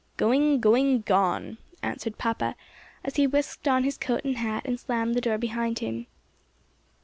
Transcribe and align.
"Going, 0.17 0.59
going, 0.59 1.01
gone!" 1.01 1.59
answered 1.83 2.17
papa 2.17 2.55
as 3.03 3.17
he 3.17 3.27
whisked 3.27 3.67
on 3.67 3.83
his 3.83 3.99
coat 3.99 4.21
and 4.25 4.35
hat, 4.35 4.63
and 4.65 4.79
slammed 4.79 5.13
the 5.13 5.21
door 5.21 5.37
behind 5.37 5.77
him. 5.77 6.07